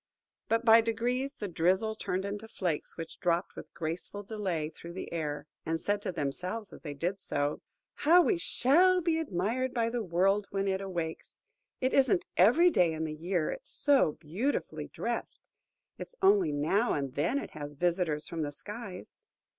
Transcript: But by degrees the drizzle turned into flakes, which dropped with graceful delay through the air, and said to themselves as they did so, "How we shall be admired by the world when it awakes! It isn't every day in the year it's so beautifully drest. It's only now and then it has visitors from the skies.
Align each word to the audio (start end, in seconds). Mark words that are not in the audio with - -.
But 0.49 0.65
by 0.65 0.81
degrees 0.81 1.35
the 1.35 1.47
drizzle 1.47 1.93
turned 1.93 2.25
into 2.25 2.47
flakes, 2.47 2.97
which 2.97 3.19
dropped 3.19 3.55
with 3.55 3.71
graceful 3.75 4.23
delay 4.23 4.71
through 4.71 4.93
the 4.93 5.13
air, 5.13 5.45
and 5.63 5.79
said 5.79 6.01
to 6.01 6.11
themselves 6.11 6.73
as 6.73 6.81
they 6.81 6.95
did 6.95 7.19
so, 7.19 7.61
"How 8.01 8.23
we 8.23 8.39
shall 8.39 9.01
be 9.01 9.19
admired 9.19 9.75
by 9.75 9.91
the 9.91 10.01
world 10.01 10.47
when 10.49 10.67
it 10.67 10.81
awakes! 10.81 11.37
It 11.81 11.93
isn't 11.93 12.25
every 12.35 12.71
day 12.71 12.93
in 12.93 13.03
the 13.03 13.13
year 13.13 13.51
it's 13.51 13.69
so 13.69 14.13
beautifully 14.13 14.87
drest. 14.87 15.39
It's 15.99 16.15
only 16.19 16.51
now 16.51 16.93
and 16.93 17.13
then 17.13 17.37
it 17.37 17.51
has 17.51 17.73
visitors 17.73 18.27
from 18.27 18.41
the 18.41 18.51
skies. 18.51 19.13